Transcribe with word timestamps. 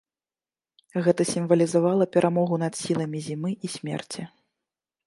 Гэта 1.07 1.21
сімвалізавала 1.33 2.09
перамогу 2.17 2.55
над 2.65 2.73
сіламі 2.83 3.23
зімы 3.29 3.51
і 3.69 3.73
смерці. 3.77 4.21